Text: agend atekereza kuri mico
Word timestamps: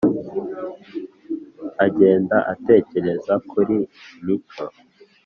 agend 1.85 2.29
atekereza 2.53 3.33
kuri 3.49 3.75
mico 4.25 4.65